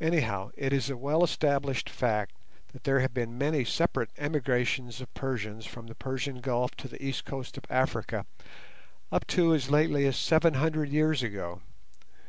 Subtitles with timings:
[0.00, 2.32] Anyhow, it is a well established fact
[2.72, 7.00] that there have been many separate emigrations of Persians from the Persian Gulf to the
[7.00, 8.26] east coast of Africa
[9.12, 11.62] up to as lately as seven hundred years ago.